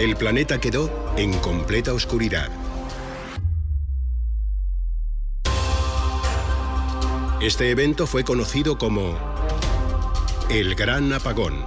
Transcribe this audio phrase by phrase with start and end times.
[0.00, 2.48] El planeta quedó en completa oscuridad.
[7.42, 9.18] Este evento fue conocido como
[10.48, 11.66] el Gran Apagón.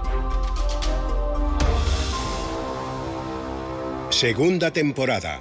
[4.10, 5.40] Segunda temporada.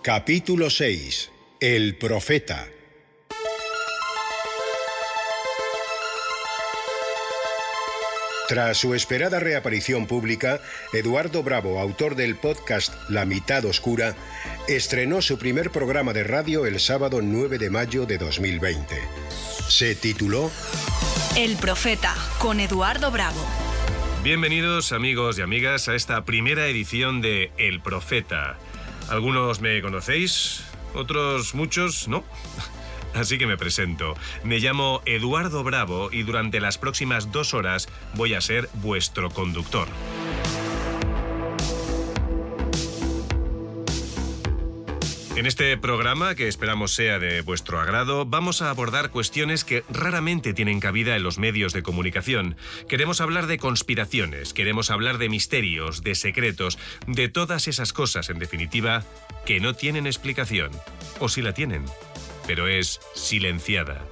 [0.00, 1.30] Capítulo 6.
[1.60, 2.66] El Profeta.
[8.52, 10.60] Tras su esperada reaparición pública,
[10.92, 14.14] Eduardo Bravo, autor del podcast La mitad oscura,
[14.68, 18.94] estrenó su primer programa de radio el sábado 9 de mayo de 2020.
[19.68, 20.50] Se tituló
[21.34, 23.40] El Profeta, con Eduardo Bravo.
[24.22, 28.58] Bienvenidos amigos y amigas a esta primera edición de El Profeta.
[29.08, 32.22] Algunos me conocéis, otros muchos no.
[33.14, 34.14] Así que me presento.
[34.44, 39.88] Me llamo Eduardo Bravo y durante las próximas dos horas voy a ser vuestro conductor.
[45.34, 50.54] En este programa, que esperamos sea de vuestro agrado, vamos a abordar cuestiones que raramente
[50.54, 52.54] tienen cabida en los medios de comunicación.
[52.86, 58.38] Queremos hablar de conspiraciones, queremos hablar de misterios, de secretos, de todas esas cosas, en
[58.38, 59.04] definitiva,
[59.46, 60.70] que no tienen explicación.
[61.18, 61.86] O si la tienen,
[62.46, 64.04] pero es silenciada.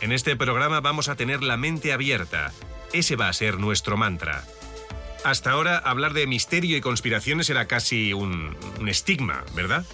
[0.00, 2.52] En este programa vamos a tener la mente abierta.
[2.92, 4.44] Ese va a ser nuestro mantra.
[5.24, 9.84] Hasta ahora hablar de misterio y conspiraciones era casi un, estigma, ¿verdad?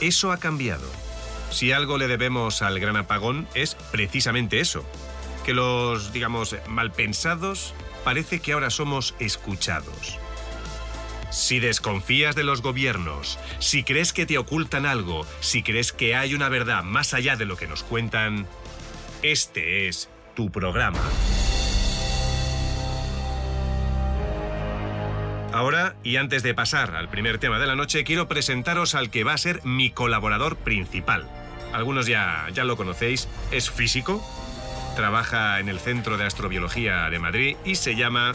[0.00, 0.90] Eso ha cambiado.
[1.50, 4.84] Si algo le debemos al gran apagón es precisamente eso.
[5.44, 10.18] Que los, digamos, malpensados parece que ahora somos escuchados.
[11.32, 16.34] Si desconfías de los gobiernos, si crees que te ocultan algo, si crees que hay
[16.34, 18.46] una verdad más allá de lo que nos cuentan,
[19.22, 21.00] este es tu programa.
[25.54, 29.24] Ahora, y antes de pasar al primer tema de la noche, quiero presentaros al que
[29.24, 31.26] va a ser mi colaborador principal.
[31.72, 34.22] Algunos ya, ya lo conocéis, es físico,
[34.96, 38.34] trabaja en el Centro de Astrobiología de Madrid y se llama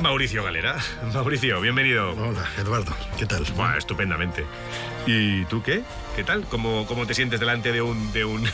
[0.00, 0.76] Mauricio Galera.
[1.14, 2.12] Mauricio, bienvenido.
[2.12, 2.96] Hola, Eduardo.
[3.18, 3.44] ¿Qué tal?
[3.54, 4.44] Buah, estupendamente.
[5.06, 5.82] ¿Y tú qué?
[6.16, 6.44] ¿Qué tal?
[6.44, 8.48] ¿Cómo, cómo te sientes delante de un, de un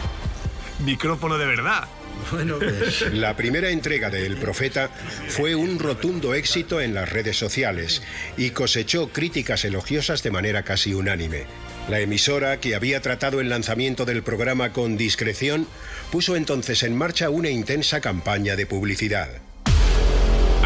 [0.84, 1.88] micrófono de verdad?
[2.30, 3.12] Bueno, pues...
[3.12, 4.90] La primera entrega de El Profeta
[5.28, 8.02] fue un rotundo éxito en las redes sociales
[8.36, 11.46] y cosechó críticas elogiosas de manera casi unánime.
[11.88, 15.66] La emisora, que había tratado el lanzamiento del programa con discreción,
[16.12, 19.28] puso entonces en marcha una intensa campaña de publicidad.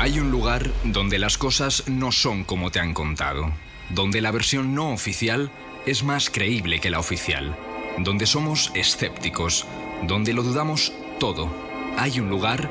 [0.03, 3.53] Hay un lugar donde las cosas no son como te han contado,
[3.91, 5.53] donde la versión no oficial
[5.87, 7.57] es más creíble que la oficial,
[7.99, 9.65] donde somos escépticos,
[10.03, 11.55] donde lo dudamos todo.
[11.97, 12.69] Hay un lugar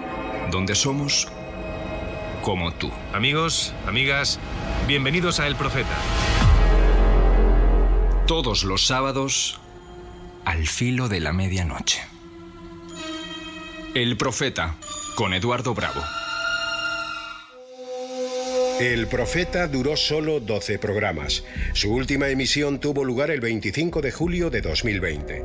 [0.51, 1.29] donde somos
[2.41, 2.91] como tú.
[3.13, 4.37] Amigos, amigas,
[4.85, 5.97] bienvenidos a El Profeta.
[8.27, 9.57] Todos los sábados
[10.43, 12.01] al filo de la medianoche.
[13.93, 14.75] El Profeta
[15.15, 16.01] con Eduardo Bravo.
[18.81, 21.43] El Profeta duró solo 12 programas.
[21.73, 25.43] Su última emisión tuvo lugar el 25 de julio de 2020.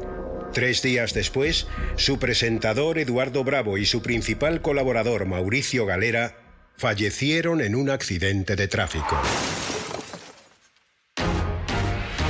[0.54, 6.34] Tres días después, su presentador Eduardo Bravo y su principal colaborador Mauricio Galera
[6.78, 9.20] fallecieron en un accidente de tráfico.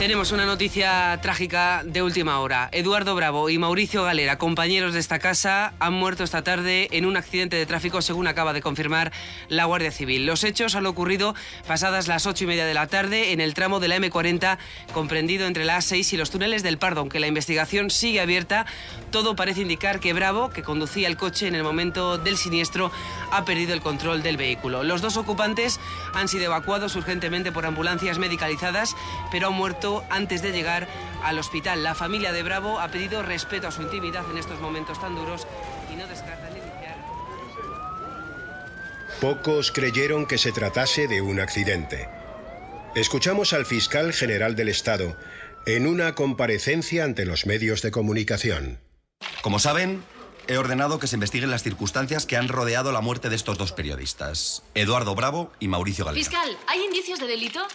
[0.06, 2.69] Tenemos una noticia trágica de última hora.
[2.71, 7.17] Eduardo Bravo y Mauricio Galera, compañeros de esta casa, han muerto esta tarde en un
[7.17, 9.11] accidente de tráfico, según acaba de confirmar
[9.49, 10.25] la Guardia Civil.
[10.25, 11.34] Los hechos han ocurrido
[11.66, 14.59] pasadas las ocho y media de la tarde en el tramo de la M40,
[14.95, 17.01] comprendido entre la A6 y los túneles del Pardo.
[17.01, 18.65] Aunque la investigación sigue abierta,
[19.10, 22.92] todo parece indicar que Bravo, que conducía el coche en el momento del siniestro,
[23.33, 24.84] ha perdido el control del vehículo.
[24.84, 25.80] Los dos ocupantes
[26.15, 28.95] han sido evacuados urgentemente por ambulancias medicalizadas,
[29.33, 30.89] pero han muerto antes de llegar
[31.22, 31.83] al hospital.
[31.83, 35.47] La familia de Bravo ha pedido respeto a su intimidad en estos momentos tan duros
[35.93, 36.97] y no descartan iniciar.
[39.21, 42.09] Pocos creyeron que se tratase de un accidente.
[42.95, 45.16] Escuchamos al fiscal general del Estado
[45.66, 48.78] en una comparecencia ante los medios de comunicación.
[49.42, 50.03] Como saben,
[50.47, 53.72] he ordenado que se investiguen las circunstancias que han rodeado la muerte de estos dos
[53.72, 56.25] periodistas, Eduardo Bravo y Mauricio Galera.
[56.25, 57.66] Fiscal, ¿hay indicios de delito?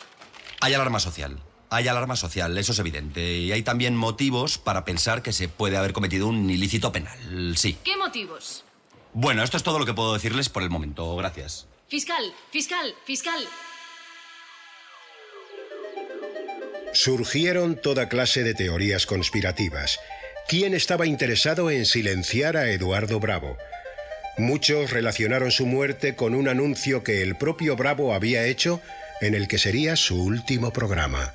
[0.61, 1.37] Hay alarma social.
[1.73, 3.37] Hay alarma social, eso es evidente.
[3.37, 7.77] Y hay también motivos para pensar que se puede haber cometido un ilícito penal, sí.
[7.81, 8.65] ¿Qué motivos?
[9.13, 11.15] Bueno, esto es todo lo que puedo decirles por el momento.
[11.15, 11.67] Gracias.
[11.87, 13.47] Fiscal, fiscal, fiscal.
[16.91, 19.97] Surgieron toda clase de teorías conspirativas.
[20.49, 23.57] ¿Quién estaba interesado en silenciar a Eduardo Bravo?
[24.37, 28.81] Muchos relacionaron su muerte con un anuncio que el propio Bravo había hecho
[29.21, 31.31] en el que sería su último programa.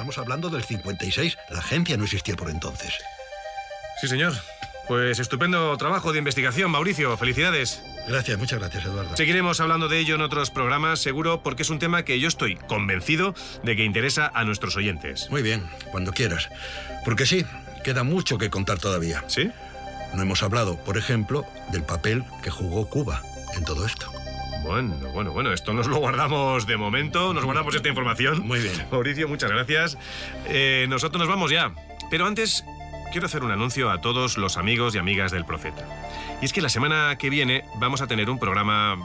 [0.00, 1.36] Estamos hablando del 56.
[1.50, 2.94] La agencia no existía por entonces.
[4.00, 4.32] Sí, señor.
[4.88, 7.14] Pues estupendo trabajo de investigación, Mauricio.
[7.18, 7.82] Felicidades.
[8.08, 9.14] Gracias, muchas gracias, Eduardo.
[9.14, 12.56] Seguiremos hablando de ello en otros programas, seguro, porque es un tema que yo estoy
[12.56, 15.28] convencido de que interesa a nuestros oyentes.
[15.30, 16.48] Muy bien, cuando quieras.
[17.04, 17.44] Porque sí,
[17.84, 19.22] queda mucho que contar todavía.
[19.26, 19.50] ¿Sí?
[20.14, 23.20] No hemos hablado, por ejemplo, del papel que jugó Cuba
[23.54, 24.10] en todo esto.
[24.62, 28.46] Bueno, bueno, bueno, esto nos lo guardamos de momento, nos guardamos esta información.
[28.46, 28.74] Muy bien.
[28.90, 29.98] Mauricio, muchas gracias.
[30.46, 31.72] Eh, nosotros nos vamos ya.
[32.10, 32.64] Pero antes,
[33.10, 35.84] quiero hacer un anuncio a todos los amigos y amigas del Profeta.
[36.40, 38.96] Y es que la semana que viene vamos a tener un programa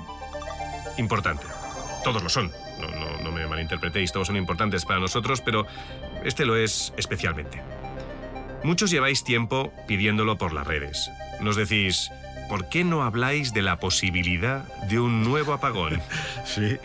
[0.97, 1.45] importante.
[2.03, 2.51] Todos lo son.
[2.79, 5.65] No, no, no me malinterpretéis, todos son importantes para nosotros, pero
[6.23, 7.61] este lo es especialmente.
[8.63, 11.09] Muchos lleváis tiempo pidiéndolo por las redes.
[11.39, 12.11] Nos decís,
[12.49, 16.01] ¿por qué no habláis de la posibilidad de un nuevo apagón?
[16.45, 16.77] Sí.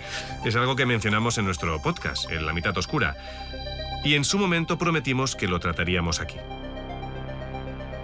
[0.45, 3.15] Es algo que mencionamos en nuestro podcast, en La mitad oscura.
[4.03, 6.37] Y en su momento prometimos que lo trataríamos aquí.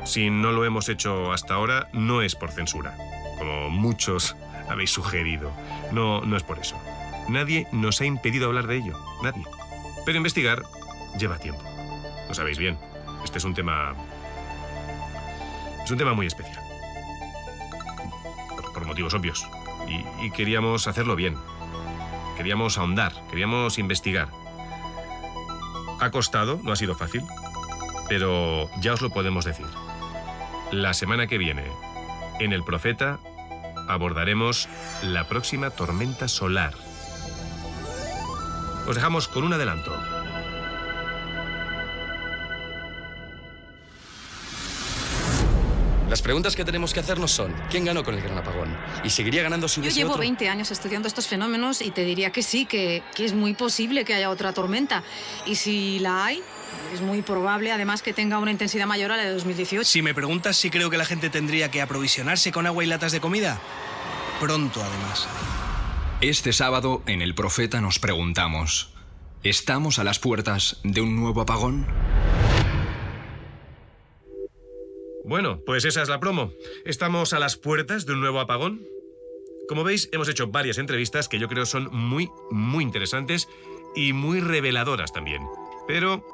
[0.05, 2.95] Si no lo hemos hecho hasta ahora, no es por censura,
[3.39, 4.37] como muchos
[4.69, 5.51] habéis sugerido.
[5.93, 6.77] No, no es por eso.
[7.29, 9.43] Nadie nos ha impedido hablar de ello, nadie.
[10.05, 10.63] Pero investigar
[11.19, 11.63] lleva tiempo.
[12.29, 12.79] Lo sabéis bien.
[13.25, 13.95] Este es un tema...
[15.85, 16.66] Es un tema muy especial.
[18.97, 19.47] Motivos obvios.
[19.87, 21.37] Y, y queríamos hacerlo bien.
[22.39, 24.31] Queríamos ahondar, queríamos investigar.
[26.01, 27.23] Ha costado, no ha sido fácil,
[28.09, 29.67] pero ya os lo podemos decir.
[30.73, 31.65] La semana que viene,
[32.41, 33.19] en El Profeta,
[33.87, 34.67] abordaremos
[35.03, 36.73] la próxima tormenta solar.
[38.89, 39.93] Os dejamos con un adelanto.
[46.17, 48.75] Las preguntas que tenemos que hacernos son, ¿quién ganó con el gran apagón?
[49.05, 50.21] ¿Y seguiría ganando si Yo llevo otro?
[50.21, 54.07] 20 años estudiando estos fenómenos y te diría que sí, que, que es muy posible
[54.07, 55.05] que haya otra tormenta.
[55.45, 56.43] Y si la hay,
[56.95, 59.85] es muy probable además que tenga una intensidad mayor a la de 2018.
[59.85, 63.13] Si me preguntas si creo que la gente tendría que aprovisionarse con agua y latas
[63.13, 63.61] de comida,
[64.41, 65.29] pronto además.
[66.23, 68.89] Este sábado, en El Profeta, nos preguntamos:
[69.43, 71.87] ¿estamos a las puertas de un nuevo apagón?
[75.27, 76.53] Bueno, pues esa es la promo.
[76.85, 78.87] Estamos a las puertas de un nuevo apagón.
[79.69, 83.49] Como veis, hemos hecho varias entrevistas que yo creo son muy, muy interesantes
[83.97, 85.43] y muy reveladoras también.
[85.89, 86.25] Pero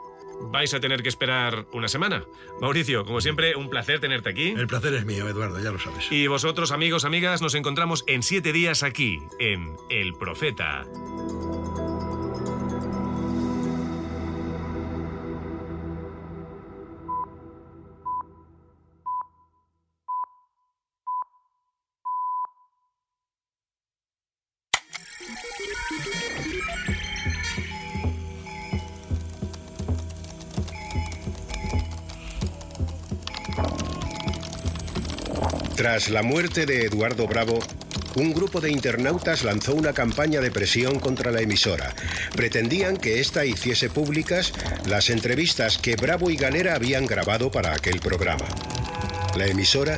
[0.50, 2.26] vais a tener que esperar una semana.
[2.60, 4.48] Mauricio, como siempre, un placer tenerte aquí.
[4.48, 6.12] El placer es mío, Eduardo, ya lo sabes.
[6.12, 10.86] Y vosotros, amigos, amigas, nos encontramos en siete días aquí, en El Profeta.
[35.82, 37.58] Tras la muerte de Eduardo Bravo,
[38.14, 41.92] un grupo de internautas lanzó una campaña de presión contra la emisora.
[42.36, 44.52] Pretendían que ésta hiciese públicas
[44.86, 48.46] las entrevistas que Bravo y Galera habían grabado para aquel programa.
[49.36, 49.96] La emisora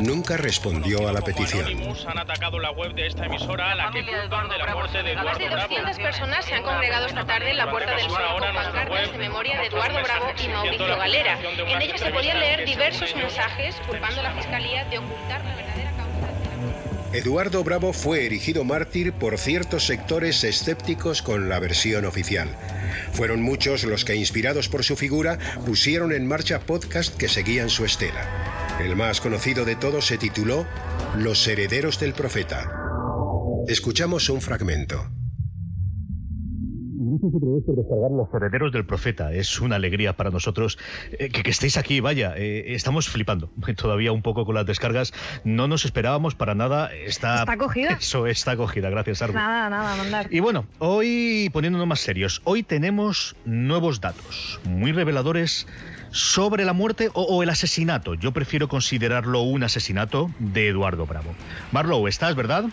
[0.00, 1.66] nunca respondió a la petición.
[1.66, 5.02] Anonymous han atacado la web de esta emisora a la que culpan de la muerte
[5.02, 5.68] de Más de Bravo.
[5.68, 9.18] 200 personas se han congregado esta tarde en la Puerta del Sol con pancartas de
[9.18, 11.38] memoria de Eduardo Bravo y Mauricio Galera.
[11.66, 15.90] En ellas se podían leer diversos mensajes culpando a la Fiscalía de ocultar la verdadera
[15.92, 17.16] causa.
[17.16, 22.48] Eduardo Bravo fue erigido mártir por ciertos sectores escépticos con la versión oficial.
[23.12, 27.84] Fueron muchos los que, inspirados por su figura, pusieron en marcha podcasts que seguían su
[27.84, 28.53] estela.
[28.80, 30.66] El más conocido de todos se tituló
[31.16, 32.72] Los herederos del profeta.
[33.68, 35.13] Escuchamos un fragmento.
[37.24, 39.32] Gracias otra vez por descargar Los Herederos del Profeta.
[39.32, 40.78] Es una alegría para nosotros
[41.12, 42.00] eh, que, que estéis aquí.
[42.00, 45.14] Vaya, eh, estamos flipando todavía un poco con las descargas.
[45.42, 46.94] No nos esperábamos para nada.
[46.94, 47.88] Está, ¿Está cogida?
[48.00, 49.34] Eso está acogida, gracias, Argo.
[49.34, 50.26] Nada, nada, mandar.
[50.30, 55.66] Y bueno, hoy poniéndonos más serios, hoy tenemos nuevos datos muy reveladores
[56.10, 61.34] sobre la muerte o, o el asesinato, yo prefiero considerarlo un asesinato de Eduardo Bravo.
[61.72, 62.66] Marlow, ¿estás, verdad?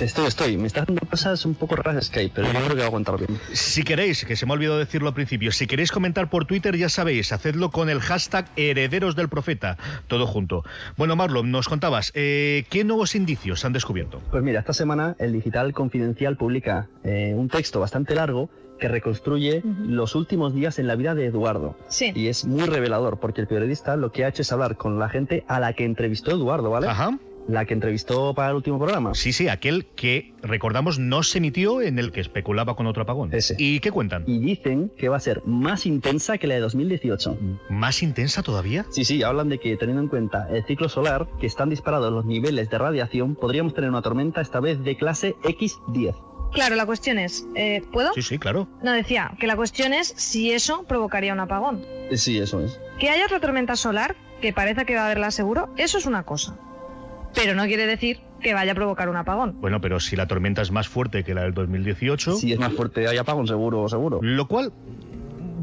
[0.00, 0.56] Estoy, estoy.
[0.56, 3.18] Me está haciendo cosas un poco raras Skype, pero yo creo que va a aguantar
[3.18, 3.38] bien.
[3.52, 6.76] Si queréis, que se me ha olvidado decirlo al principio, si queréis comentar por Twitter,
[6.76, 10.62] ya sabéis, hacedlo con el hashtag Herederos del Profeta, todo junto.
[10.96, 14.22] Bueno, Marlon, nos contabas, eh, ¿qué nuevos indicios han descubierto?
[14.30, 19.60] Pues mira, esta semana el Digital Confidencial publica eh, un texto bastante largo que reconstruye
[19.64, 21.76] los últimos días en la vida de Eduardo.
[21.88, 22.12] Sí.
[22.14, 25.08] Y es muy revelador, porque el periodista lo que ha hecho es hablar con la
[25.08, 26.86] gente a la que entrevistó Eduardo, ¿vale?
[26.86, 27.18] Ajá.
[27.50, 29.12] La que entrevistó para el último programa.
[29.14, 33.34] Sí, sí, aquel que, recordamos, no se emitió en el que especulaba con otro apagón.
[33.34, 33.56] Ese.
[33.58, 34.22] ¿Y qué cuentan?
[34.28, 37.38] Y dicen que va a ser más intensa que la de 2018.
[37.68, 38.86] ¿Más intensa todavía?
[38.90, 42.24] Sí, sí, hablan de que teniendo en cuenta el ciclo solar, que están disparados los
[42.24, 46.14] niveles de radiación, podríamos tener una tormenta esta vez de clase X10.
[46.52, 48.12] Claro, la cuestión es, eh, ¿puedo?
[48.14, 48.68] Sí, sí, claro.
[48.80, 51.84] No, decía que la cuestión es si eso provocaría un apagón.
[52.14, 52.80] Sí, eso es.
[53.00, 56.22] Que haya otra tormenta solar, que parece que va a haberla seguro, eso es una
[56.22, 56.56] cosa.
[57.34, 59.60] Pero no quiere decir que vaya a provocar un apagón.
[59.60, 62.36] Bueno, pero si la tormenta es más fuerte que la del 2018...
[62.36, 64.20] Si es más fuerte, hay apagón seguro, seguro.
[64.22, 64.72] Lo cual,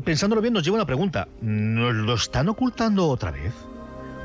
[0.06, 1.28] pensándolo bien, nos lleva a una pregunta.
[1.42, 3.54] ¿Nos lo están ocultando otra vez?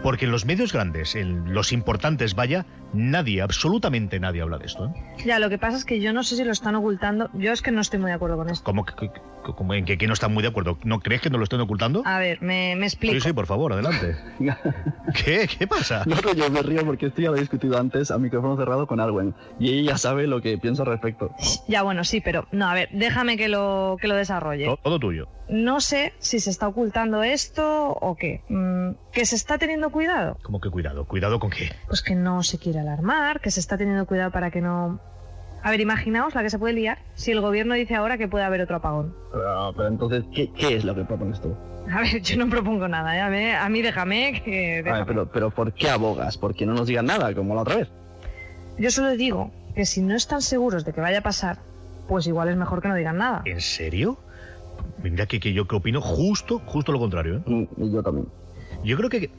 [0.02, 4.86] Porque en los medios grandes, en los importantes, vaya, nadie, absolutamente nadie habla de esto.
[4.86, 5.22] ¿eh?
[5.24, 7.30] Ya, lo que pasa es que yo no sé si lo están ocultando.
[7.34, 8.64] Yo es que no estoy muy de acuerdo con esto.
[8.64, 9.10] ¿Cómo que, que-
[9.56, 10.78] como en que, que no están muy de acuerdo?
[10.84, 12.02] ¿No crees que nos lo estén ocultando?
[12.04, 13.14] A ver, me, me explico.
[13.14, 14.16] Sí, sí, por favor, adelante.
[15.24, 15.48] ¿Qué?
[15.58, 16.04] ¿Qué pasa?
[16.06, 18.86] No, no, yo me río porque esto ya lo he discutido antes a micrófono cerrado
[18.86, 19.34] con Arwen.
[19.58, 21.30] Y ella ya sabe lo que pienso al respecto.
[21.68, 24.66] Ya, bueno, sí, pero no, a ver, déjame que lo, que lo desarrolle.
[24.66, 25.28] To- Todo tuyo.
[25.52, 28.40] No sé si se está ocultando esto o qué.
[28.48, 30.38] Mm, ¿Que se está teniendo cuidado?
[30.42, 31.04] ¿Cómo que cuidado?
[31.04, 31.70] ¿Cuidado con qué?
[31.88, 34.98] Pues que no se quiere alarmar, que se está teniendo cuidado para que no...
[35.62, 38.46] A ver, imaginaos la que se puede liar si el gobierno dice ahora que puede
[38.46, 39.14] haber otro apagón.
[39.30, 41.54] Pero, pero entonces, ¿qué, qué es lo que propones tú?
[41.90, 43.20] A ver, yo no propongo nada, ¿eh?
[43.20, 44.70] a, mí, a mí déjame que...
[44.70, 45.04] A ver, déjame.
[45.06, 46.38] pero, pero ¿por qué abogas?
[46.38, 47.88] Porque no nos digan nada, como la otra vez.
[48.78, 51.58] Yo solo digo que si no están seguros de que vaya a pasar,
[52.08, 53.42] pues igual es mejor que no digan nada.
[53.44, 54.18] ¿En serio?
[55.02, 57.42] Mira que, que yo que opino justo, justo lo contrario.
[57.46, 57.68] ¿eh?
[57.78, 58.26] Y yo también.
[58.84, 59.30] Yo creo que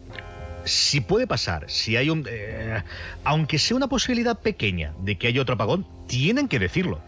[0.66, 2.26] si puede pasar, si hay un...
[2.30, 2.82] eh,
[3.24, 7.00] aunque sea una posibilidad pequeña de que haya otro apagón, tienen que decirlo.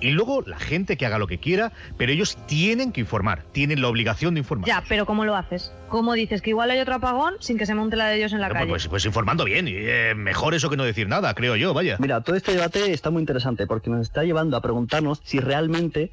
[0.00, 3.80] Y luego la gente que haga lo que quiera, pero ellos tienen que informar, tienen
[3.82, 4.66] la obligación de informar.
[4.66, 5.72] Ya, pero ¿cómo lo haces?
[5.88, 8.40] ¿Cómo dices que igual hay otro apagón sin que se monte la de ellos en
[8.40, 8.68] la Pues, calle?
[8.70, 11.98] pues- pues informando bien, y, eh, mejor eso que no decir nada, creo yo, vaya.
[12.00, 16.10] Mira, todo este debate está muy interesante porque nos está llevando a preguntarnos si realmente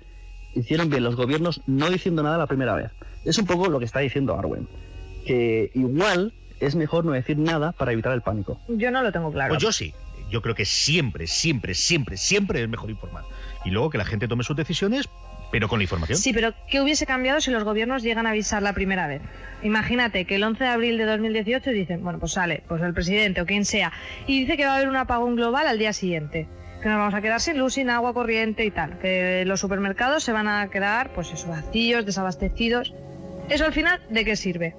[0.55, 2.91] hicieron bien los gobiernos no diciendo nada la primera vez.
[3.25, 4.67] Es un poco lo que está diciendo Arwen.
[5.25, 8.59] Que igual es mejor no decir nada para evitar el pánico.
[8.67, 9.49] Yo no lo tengo claro.
[9.49, 9.93] Pues yo sí.
[10.29, 13.23] Yo creo que siempre, siempre, siempre, siempre es mejor informar.
[13.65, 15.09] Y luego que la gente tome sus decisiones,
[15.51, 16.17] pero con la información.
[16.17, 19.21] Sí, pero ¿qué hubiese cambiado si los gobiernos llegan a avisar la primera vez?
[19.63, 23.41] Imagínate que el 11 de abril de 2018 dicen, bueno, pues sale, pues el presidente
[23.41, 23.91] o quien sea,
[24.27, 26.47] y dice que va a haber un apagón global al día siguiente.
[26.81, 28.99] Que nos vamos a quedar sin luz, sin agua corriente y tal.
[28.99, 32.93] Que los supermercados se van a quedar, pues eso, vacíos, desabastecidos.
[33.49, 34.75] ¿Eso al final de qué sirve?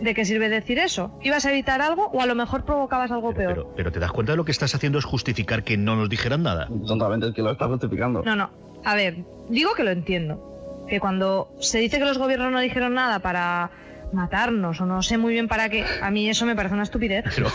[0.00, 1.18] ¿De qué sirve decir eso?
[1.22, 3.54] ¿Ibas a evitar algo o a lo mejor provocabas algo peor?
[3.54, 6.08] Pero, pero te das cuenta de lo que estás haciendo es justificar que no nos
[6.08, 6.68] dijeran nada.
[6.86, 8.22] Totalmente, es que lo estás justificando.
[8.22, 8.50] No, no.
[8.84, 10.84] A ver, digo que lo entiendo.
[10.88, 13.70] Que cuando se dice que los gobiernos no dijeron nada para
[14.14, 17.24] matarnos o no sé muy bien para qué, a mí eso me parece una estupidez.
[17.34, 17.50] Pero,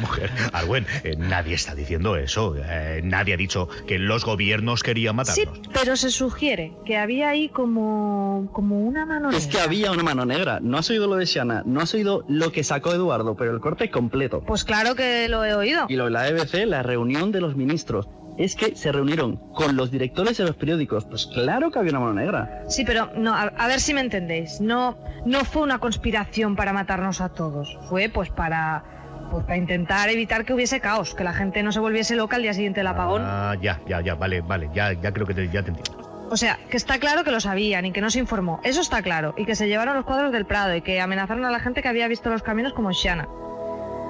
[0.00, 2.54] mujer, Arwen, eh, nadie está diciendo eso.
[2.56, 5.36] Eh, nadie ha dicho que los gobiernos querían matarnos.
[5.56, 9.64] Sí, pero se sugiere que había ahí como, como una mano Es que negra.
[9.64, 10.60] había una mano negra.
[10.60, 13.60] No has oído lo de Shana, no has oído lo que sacó Eduardo, pero el
[13.60, 14.42] corte completo.
[14.46, 15.86] Pues claro que lo he oído.
[15.88, 18.08] Y lo de la EBC, la reunión de los ministros.
[18.38, 21.06] Es que se reunieron con los directores de los periódicos.
[21.06, 22.64] Pues claro que había una mano negra.
[22.68, 24.60] Sí, pero no, a, a ver si me entendéis.
[24.60, 27.78] No, no fue una conspiración para matarnos a todos.
[27.88, 28.84] Fue pues para,
[29.30, 32.42] pues, para intentar evitar que hubiese caos, que la gente no se volviese loca al
[32.42, 33.22] día siguiente del apagón.
[33.24, 36.28] Ah, ya, ya, ya, vale, vale, ya, ya creo que te, ya te entiendo.
[36.30, 38.60] O sea, que está claro que lo sabían y que no se informó.
[38.64, 39.34] Eso está claro.
[39.36, 41.88] Y que se llevaron los cuadros del Prado y que amenazaron a la gente que
[41.88, 43.28] había visto los caminos como Shana.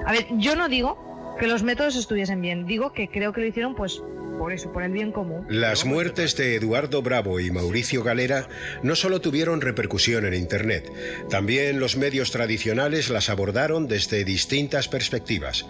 [0.05, 0.97] A ver, yo no digo
[1.37, 2.65] que los métodos estuviesen bien.
[2.65, 4.01] Digo que creo que lo hicieron, pues,
[4.37, 5.45] por eso, por el bien común.
[5.49, 8.47] Las muertes de Eduardo Bravo y Mauricio Galera
[8.83, 10.91] no solo tuvieron repercusión en Internet,
[11.29, 15.65] también los medios tradicionales las abordaron desde distintas perspectivas.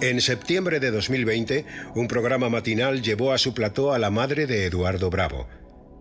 [0.00, 4.64] En septiembre de 2020, un programa matinal llevó a su plató a la madre de
[4.64, 5.46] Eduardo Bravo.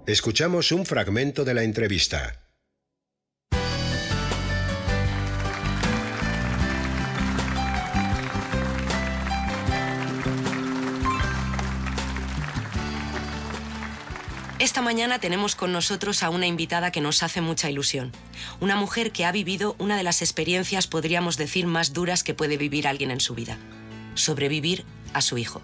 [0.08, 2.49] Escuchamos un fragmento de la entrevista.
[14.60, 18.12] Esta mañana tenemos con nosotros a una invitada que nos hace mucha ilusión.
[18.60, 22.58] Una mujer que ha vivido una de las experiencias, podríamos decir, más duras que puede
[22.58, 23.58] vivir alguien en su vida.
[24.16, 25.62] Sobrevivir a su hijo.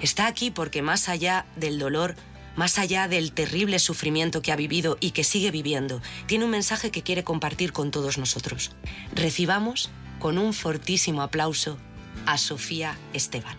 [0.00, 2.16] Está aquí porque más allá del dolor,
[2.56, 6.90] más allá del terrible sufrimiento que ha vivido y que sigue viviendo, tiene un mensaje
[6.90, 8.70] que quiere compartir con todos nosotros.
[9.12, 11.76] Recibamos con un fortísimo aplauso
[12.24, 13.58] a Sofía Esteban.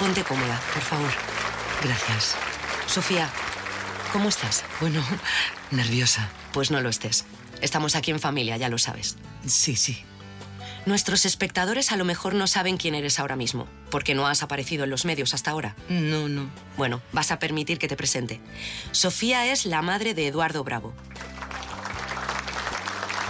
[0.00, 1.35] Ponte cómoda, por favor.
[1.86, 2.34] Gracias.
[2.88, 3.30] Sofía,
[4.12, 4.64] ¿cómo estás?
[4.80, 5.04] Bueno,
[5.70, 6.28] nerviosa.
[6.52, 7.24] Pues no lo estés.
[7.60, 9.16] Estamos aquí en familia, ya lo sabes.
[9.46, 10.04] Sí, sí.
[10.84, 14.82] Nuestros espectadores a lo mejor no saben quién eres ahora mismo, porque no has aparecido
[14.82, 15.76] en los medios hasta ahora.
[15.88, 16.50] No, no.
[16.76, 18.40] Bueno, vas a permitir que te presente.
[18.90, 20.92] Sofía es la madre de Eduardo Bravo.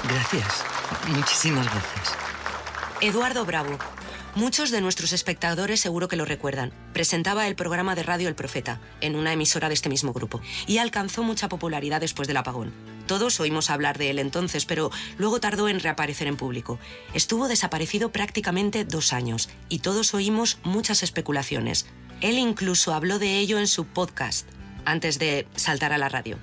[0.09, 0.65] Gracias.
[1.09, 2.15] Muchísimas gracias.
[3.03, 3.79] Eduardo Bravo.
[4.37, 6.71] Muchos de nuestros espectadores seguro que lo recuerdan.
[6.93, 10.76] Presentaba el programa de radio El Profeta, en una emisora de este mismo grupo, y
[10.76, 12.75] alcanzó mucha popularidad después del apagón.
[13.07, 16.78] Todos oímos hablar de él entonces, pero luego tardó en reaparecer en público.
[17.14, 21.87] Estuvo desaparecido prácticamente dos años, y todos oímos muchas especulaciones.
[22.21, 24.47] Él incluso habló de ello en su podcast,
[24.85, 26.38] antes de saltar a la radio.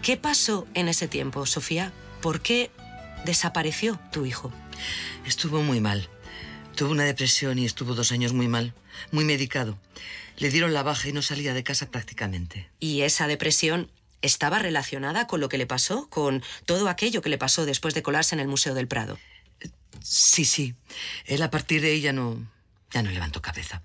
[0.00, 1.92] ¿Qué pasó en ese tiempo, Sofía?
[2.22, 2.70] ¿Por qué
[3.24, 4.52] desapareció tu hijo?
[5.26, 6.08] Estuvo muy mal.
[6.78, 8.72] Tuvo una depresión y estuvo dos años muy mal,
[9.10, 9.76] muy medicado.
[10.36, 12.70] Le dieron la baja y no salía de casa prácticamente.
[12.78, 13.90] ¿Y esa depresión
[14.22, 16.08] estaba relacionada con lo que le pasó?
[16.08, 19.18] ¿Con todo aquello que le pasó después de colarse en el Museo del Prado?
[20.04, 20.76] Sí, sí.
[21.24, 22.48] Él a partir de ella no,
[22.92, 23.82] ya no levantó cabeza.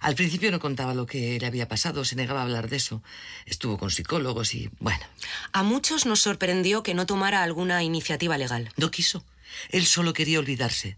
[0.00, 3.02] Al principio no contaba lo que le había pasado, se negaba a hablar de eso.
[3.44, 5.04] Estuvo con psicólogos y, bueno.
[5.52, 8.72] A muchos nos sorprendió que no tomara alguna iniciativa legal.
[8.78, 9.26] No quiso.
[9.68, 10.96] Él solo quería olvidarse.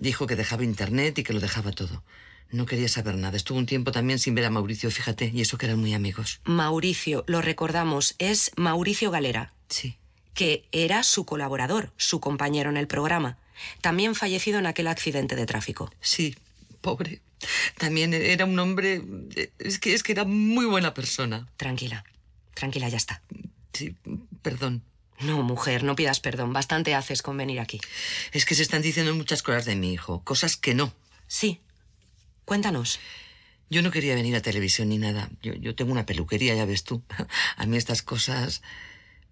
[0.00, 2.02] Dijo que dejaba internet y que lo dejaba todo.
[2.50, 3.36] No quería saber nada.
[3.36, 6.40] Estuvo un tiempo también sin ver a Mauricio, fíjate, y eso que eran muy amigos.
[6.44, 9.52] Mauricio, lo recordamos, es Mauricio Galera.
[9.68, 9.98] Sí.
[10.32, 13.36] Que era su colaborador, su compañero en el programa.
[13.82, 15.92] También fallecido en aquel accidente de tráfico.
[16.00, 16.34] Sí,
[16.80, 17.20] pobre.
[17.76, 19.02] También era un hombre.
[19.58, 21.46] Es que, es que era muy buena persona.
[21.58, 22.04] Tranquila,
[22.54, 23.22] tranquila, ya está.
[23.74, 23.94] Sí,
[24.40, 24.82] perdón.
[25.20, 26.52] No, mujer, no pidas perdón.
[26.52, 27.80] Bastante haces con venir aquí.
[28.32, 30.94] Es que se están diciendo muchas cosas de mi hijo, cosas que no.
[31.26, 31.60] Sí.
[32.44, 32.98] Cuéntanos.
[33.68, 35.30] Yo no quería venir a televisión ni nada.
[35.42, 37.02] Yo, yo tengo una peluquería, ya ves tú.
[37.56, 38.62] A mí estas cosas...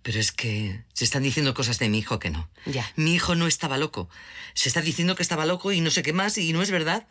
[0.00, 2.48] Pero es que se están diciendo cosas de mi hijo que no.
[2.66, 2.88] Ya.
[2.94, 4.08] Mi hijo no estaba loco.
[4.54, 7.08] Se está diciendo que estaba loco y no sé qué más y no es verdad.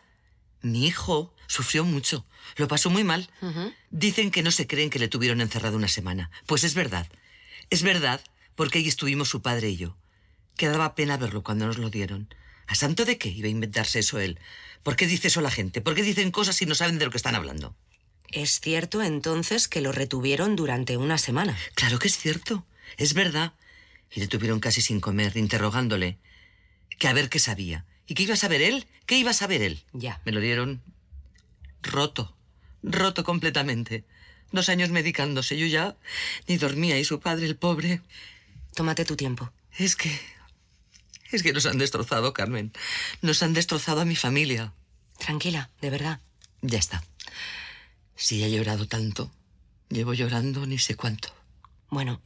[0.62, 2.24] Mi hijo sufrió mucho.
[2.56, 3.28] Lo pasó muy mal.
[3.90, 6.30] Dicen que no se creen que le tuvieron encerrado una semana.
[6.46, 7.06] Pues es verdad.
[7.68, 8.22] Es verdad
[8.58, 9.96] porque ahí estuvimos su padre y yo.
[10.56, 12.34] Que daba pena verlo cuando nos lo dieron.
[12.66, 14.40] ¿A santo de qué iba a inventarse eso él?
[14.82, 15.80] ¿Por qué dice eso la gente?
[15.80, 17.76] ¿Por qué dicen cosas si no saben de lo que están hablando?
[18.32, 21.56] ¿Es cierto entonces que lo retuvieron durante una semana?
[21.76, 22.66] Claro que es cierto.
[22.96, 23.52] Es verdad.
[24.10, 26.18] Y le tuvieron casi sin comer, interrogándole.
[26.98, 27.84] Que a ver qué sabía.
[28.08, 28.88] ¿Y qué iba a saber él?
[29.06, 29.84] ¿Qué iba a saber él?
[29.92, 30.20] Ya.
[30.24, 30.82] Me lo dieron
[31.80, 32.34] roto.
[32.82, 34.02] Roto completamente.
[34.50, 35.56] Dos años medicándose.
[35.56, 35.94] Yo ya
[36.48, 38.00] ni dormía y su padre, el pobre.
[38.78, 39.50] Tómate tu tiempo.
[39.76, 40.08] Es que.
[41.32, 42.72] Es que nos han destrozado, Carmen.
[43.22, 44.72] Nos han destrozado a mi familia.
[45.18, 46.20] Tranquila, de verdad.
[46.62, 47.02] Ya está.
[48.14, 49.32] Si he llorado tanto,
[49.88, 51.34] llevo llorando ni sé cuánto.
[51.90, 52.22] Bueno,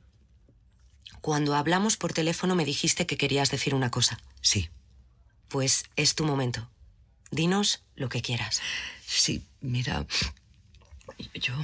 [1.22, 4.20] cuando hablamos por teléfono me dijiste que querías decir una cosa.
[4.42, 4.68] Sí.
[5.48, 6.68] Pues es tu momento.
[7.30, 8.60] Dinos lo que quieras.
[9.06, 10.06] Sí, mira.
[11.32, 11.54] Yo.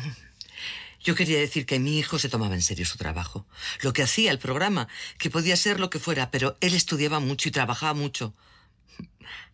[1.03, 3.47] Yo quería decir que mi hijo se tomaba en serio su trabajo.
[3.83, 7.49] Lo que hacía el programa, que podía ser lo que fuera, pero él estudiaba mucho
[7.49, 8.35] y trabajaba mucho.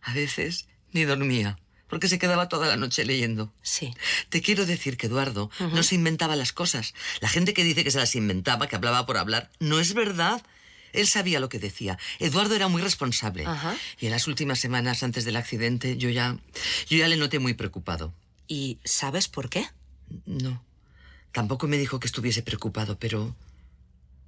[0.01, 3.53] A veces ni dormía, porque se quedaba toda la noche leyendo.
[3.61, 3.93] Sí.
[4.29, 6.93] Te quiero decir que Eduardo no se inventaba las cosas.
[7.19, 10.41] La gente que dice que se las inventaba, que hablaba por hablar, no es verdad.
[10.93, 11.99] Él sabía lo que decía.
[12.19, 13.45] Eduardo era muy responsable.
[13.45, 13.75] Ajá.
[13.99, 16.37] Y en las últimas semanas antes del accidente yo ya
[16.87, 18.13] yo ya le noté muy preocupado.
[18.47, 19.67] ¿Y sabes por qué?
[20.25, 20.63] No.
[21.35, 23.35] Tampoco me dijo que estuviese preocupado, pero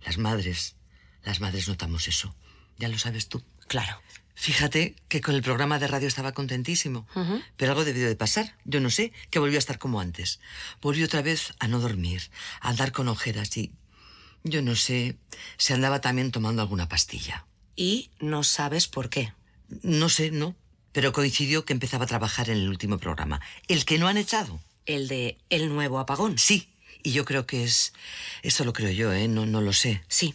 [0.01, 0.75] las madres,
[1.23, 2.35] las madres notamos eso.
[2.77, 3.41] Ya lo sabes tú.
[3.69, 4.01] Claro.
[4.35, 7.07] Fíjate que con el programa de radio estaba contentísimo,
[7.55, 8.57] pero algo debió de pasar.
[8.65, 10.41] Yo no sé, que volvió a estar como antes.
[10.81, 13.71] Volvió otra vez a no dormir, a andar con ojeras y
[14.43, 15.17] yo no sé,
[15.55, 17.45] se andaba también tomando alguna pastilla.
[17.77, 19.31] Y no sabes por qué.
[19.81, 20.57] No sé, no,
[20.91, 23.39] pero coincidió que empezaba a trabajar en el último programa,
[23.69, 24.59] el que no han echado.
[24.85, 26.37] El de El Nuevo Apagón.
[26.37, 27.93] Sí, y yo creo que es...
[28.41, 29.27] Eso lo creo yo, ¿eh?
[29.27, 30.03] No, no lo sé.
[30.07, 30.33] Sí.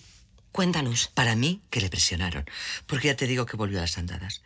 [0.52, 1.08] Cuéntanos.
[1.08, 2.44] Para mí, que le presionaron.
[2.86, 4.42] Porque ya te digo que volvió a las andadas.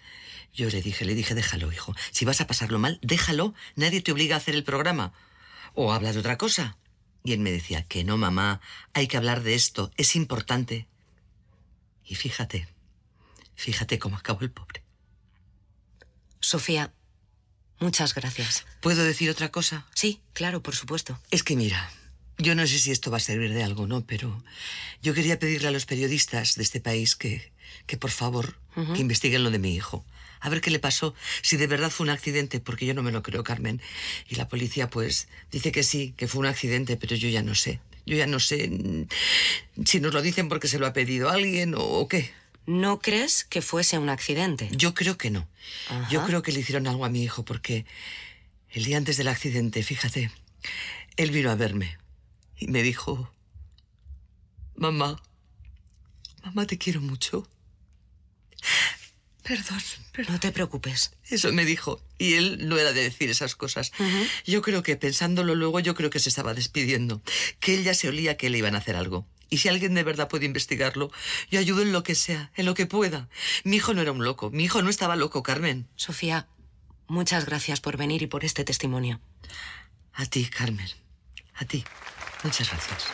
[0.55, 1.95] Yo le dije, le dije, déjalo, hijo.
[2.13, 3.55] Si vas a pasarlo mal, déjalo.
[3.75, 5.13] Nadie te obliga a hacer el programa.
[5.75, 6.77] o habla de otra cosa.
[7.23, 8.61] Y él me decía que no, mamá,
[8.95, 10.87] hay que hablar de esto, es importante.
[12.05, 12.69] Y fíjate,
[13.55, 14.83] fíjate cómo acabó el pobre.
[16.41, 16.93] Sofía,
[17.81, 18.65] muchas gracias.
[18.81, 19.87] ¿Puedo decir otra cosa?
[19.95, 21.21] Sí, claro, por supuesto.
[21.33, 21.91] Es que mira,
[22.39, 24.05] yo no sé si esto va a servir de algo, ¿no?
[24.05, 24.43] Pero
[25.03, 27.51] yo quería pedirle a los periodistas de este país que,
[27.87, 28.57] que por favor,
[28.95, 30.05] que investiguen lo de mi hijo.
[30.41, 33.11] A ver qué le pasó, si de verdad fue un accidente, porque yo no me
[33.11, 33.81] lo creo, Carmen.
[34.29, 37.55] Y la policía, pues, dice que sí, que fue un accidente, pero yo ya no
[37.55, 37.81] sé.
[38.05, 39.07] Yo ya no sé mm,
[39.85, 42.31] si nos lo dicen porque se lo ha pedido alguien o, o qué.
[42.67, 44.69] ¿No crees que fuese un accidente?
[44.73, 45.49] Yo creo que no.
[45.89, 46.09] Ajá.
[46.11, 47.87] Yo creo que le hicieron algo a mi hijo porque
[48.71, 50.31] el día antes del accidente, fíjate,
[51.17, 51.97] él vino a verme
[52.59, 53.31] y me dijo,
[54.75, 55.23] mamá,
[56.43, 57.49] mamá te quiero mucho.
[59.43, 59.81] Perdón,
[60.13, 60.35] perdón.
[60.35, 61.13] No te preocupes.
[61.31, 62.03] Eso me dijo.
[62.19, 63.93] Y él no era de decir esas cosas.
[64.45, 67.23] Yo creo que pensándolo luego, yo creo que se estaba despidiendo.
[67.61, 69.25] Que él ya se olía que le iban a hacer algo.
[69.49, 71.13] Y si alguien de verdad puede investigarlo,
[71.49, 73.29] yo ayudo en lo que sea, en lo que pueda.
[73.63, 74.51] Mi hijo no era un loco.
[74.51, 75.87] Mi hijo no estaba loco, Carmen.
[75.95, 76.49] Sofía,
[77.07, 79.21] muchas gracias por venir y por este testimonio.
[80.13, 80.89] A ti, Carmen.
[81.55, 81.85] A ti.
[82.47, 83.05] Muchas gracias.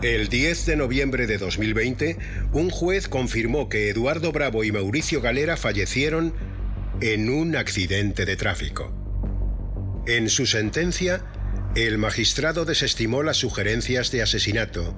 [0.00, 2.16] El 10 de noviembre de 2020,
[2.52, 6.32] un juez confirmó que Eduardo Bravo y Mauricio Galera fallecieron
[7.00, 8.92] en un accidente de tráfico.
[10.06, 11.24] En su sentencia,
[11.74, 14.94] el magistrado desestimó las sugerencias de asesinato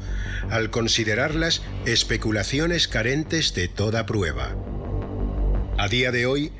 [0.51, 4.57] al considerarlas especulaciones carentes de toda prueba.
[5.79, 6.53] A día de hoy,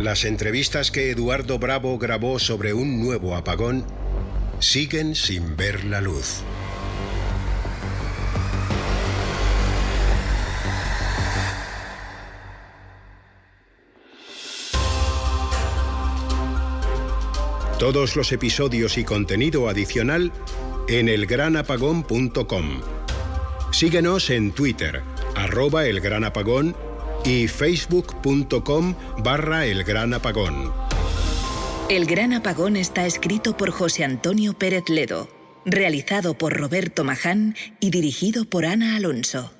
[0.00, 3.84] las entrevistas que Eduardo Bravo grabó sobre un nuevo apagón
[4.60, 6.42] siguen sin ver la luz.
[17.78, 20.32] Todos los episodios y contenido adicional
[20.88, 22.80] en elgranapagón.com.
[23.70, 25.02] Síguenos en Twitter,
[25.36, 26.74] arroba elgranapagón
[27.24, 30.72] y facebook.com barra elgranapagón.
[31.88, 35.28] El Gran Apagón está escrito por José Antonio Pérez Ledo,
[35.64, 39.57] realizado por Roberto Maján y dirigido por Ana Alonso.